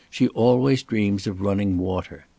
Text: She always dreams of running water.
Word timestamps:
She 0.09 0.27
always 0.29 0.81
dreams 0.81 1.27
of 1.27 1.41
running 1.41 1.77
water. 1.77 2.25